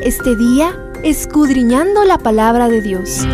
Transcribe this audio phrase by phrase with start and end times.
[0.00, 3.26] Este día escudriñando la palabra de Dios.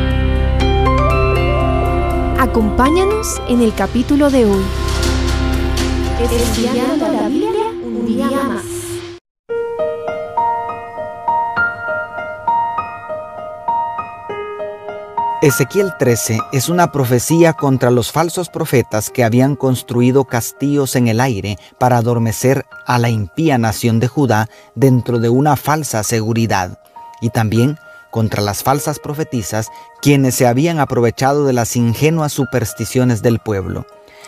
[2.38, 4.62] Acompáñanos en el capítulo de hoy.
[6.22, 8.77] Estudiando la Biblia un día más.
[15.48, 21.20] Ezequiel 13 es una profecía contra los falsos profetas que habían construido castillos en el
[21.20, 26.78] aire para adormecer a la impía nación de Judá dentro de una falsa seguridad,
[27.22, 27.78] y también
[28.10, 29.68] contra las falsas profetizas
[30.02, 33.86] quienes se habían aprovechado de las ingenuas supersticiones del pueblo.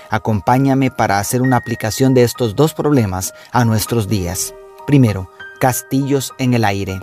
[0.08, 4.54] Acompáñame para hacer una aplicación de estos dos problemas a nuestros días.
[4.86, 6.98] Primero, castillos en el aire.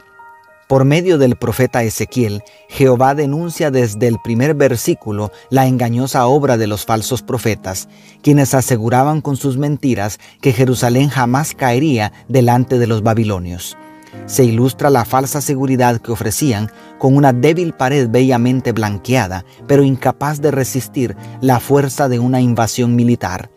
[0.67, 6.67] Por medio del profeta Ezequiel, Jehová denuncia desde el primer versículo la engañosa obra de
[6.67, 7.87] los falsos profetas,
[8.21, 13.77] quienes aseguraban con sus mentiras que Jerusalén jamás caería delante de los babilonios.
[14.25, 20.41] Se ilustra la falsa seguridad que ofrecían con una débil pared bellamente blanqueada, pero incapaz
[20.41, 23.51] de resistir la fuerza de una invasión militar.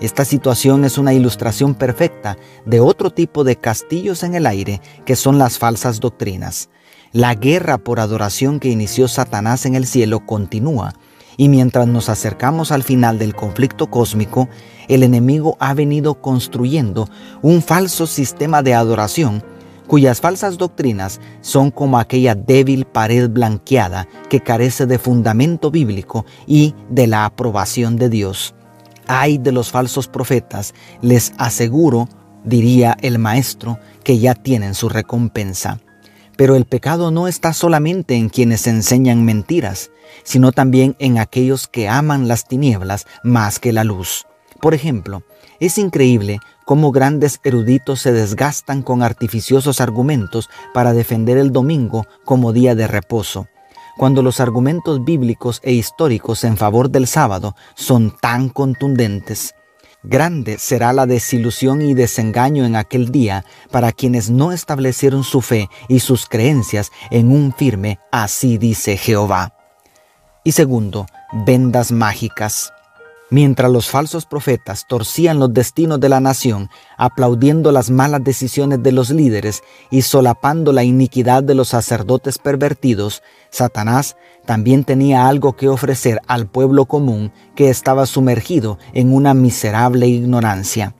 [0.00, 5.16] Esta situación es una ilustración perfecta de otro tipo de castillos en el aire que
[5.16, 6.70] son las falsas doctrinas.
[7.12, 10.94] La guerra por adoración que inició Satanás en el cielo continúa
[11.36, 14.48] y mientras nos acercamos al final del conflicto cósmico,
[14.88, 17.08] el enemigo ha venido construyendo
[17.42, 19.44] un falso sistema de adoración
[19.86, 26.74] cuyas falsas doctrinas son como aquella débil pared blanqueada que carece de fundamento bíblico y
[26.88, 28.54] de la aprobación de Dios.
[29.06, 32.08] Ay de los falsos profetas, les aseguro,
[32.44, 35.80] diría el maestro, que ya tienen su recompensa.
[36.36, 39.90] Pero el pecado no está solamente en quienes enseñan mentiras,
[40.24, 44.26] sino también en aquellos que aman las tinieblas más que la luz.
[44.60, 45.22] Por ejemplo,
[45.60, 52.52] es increíble cómo grandes eruditos se desgastan con artificiosos argumentos para defender el domingo como
[52.52, 53.48] día de reposo
[53.96, 59.54] cuando los argumentos bíblicos e históricos en favor del sábado son tan contundentes.
[60.04, 65.68] Grande será la desilusión y desengaño en aquel día para quienes no establecieron su fe
[65.88, 69.54] y sus creencias en un firme así dice Jehová.
[70.42, 71.06] Y segundo,
[71.46, 72.72] vendas mágicas.
[73.32, 78.92] Mientras los falsos profetas torcían los destinos de la nación, aplaudiendo las malas decisiones de
[78.92, 85.70] los líderes y solapando la iniquidad de los sacerdotes pervertidos, Satanás también tenía algo que
[85.70, 90.94] ofrecer al pueblo común que estaba sumergido en una miserable ignorancia.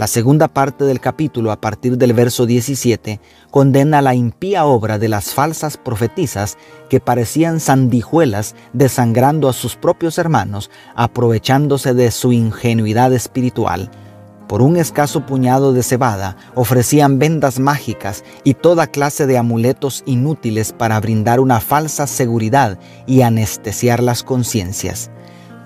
[0.00, 5.10] La segunda parte del capítulo, a partir del verso 17, condena la impía obra de
[5.10, 6.56] las falsas profetizas
[6.88, 13.90] que parecían sandijuelas desangrando a sus propios hermanos, aprovechándose de su ingenuidad espiritual.
[14.48, 20.72] Por un escaso puñado de cebada ofrecían vendas mágicas y toda clase de amuletos inútiles
[20.72, 25.10] para brindar una falsa seguridad y anestesiar las conciencias.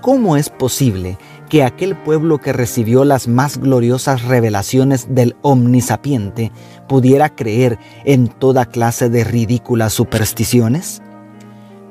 [0.05, 1.17] ¿Cómo es posible
[1.49, 6.53] que aquel pueblo que recibió las más gloriosas revelaciones del omnisapiente
[6.87, 11.01] pudiera creer en toda clase de ridículas supersticiones?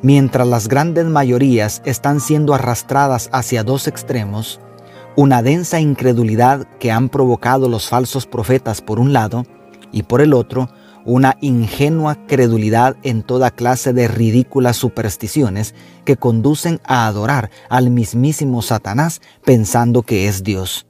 [0.03, 4.59] Mientras las grandes mayorías están siendo arrastradas hacia dos extremos,
[5.15, 9.43] una densa incredulidad que han provocado los falsos profetas por un lado
[9.91, 10.69] y por el otro,
[11.05, 15.75] una ingenua credulidad en toda clase de ridículas supersticiones
[16.05, 20.85] que conducen a adorar al mismísimo Satanás pensando que es Dios.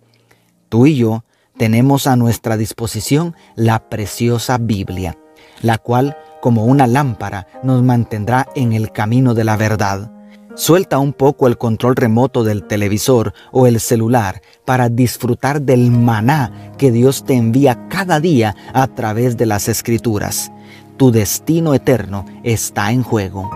[0.69, 1.24] Tú y yo
[1.57, 5.18] tenemos a nuestra disposición la preciosa Biblia,
[5.62, 10.12] la cual como una lámpara nos mantendrá en el camino de la verdad.
[10.55, 16.73] Suelta un poco el control remoto del televisor o el celular para disfrutar del maná
[16.77, 20.51] que Dios te envía cada día a través de las escrituras.
[20.97, 23.49] Tu destino eterno está en juego.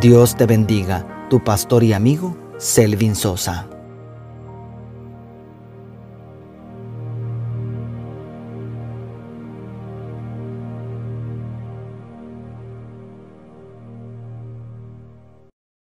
[0.00, 3.68] Dios te bendiga, tu pastor y amigo, Selvin Sosa.